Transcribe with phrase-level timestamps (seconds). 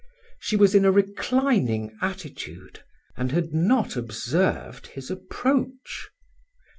[0.39, 2.83] She was in a reclining attitude,
[3.15, 6.09] and had not observed his approach.